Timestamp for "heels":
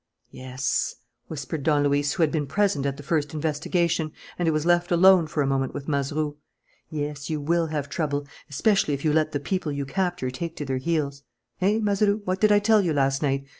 10.77-11.21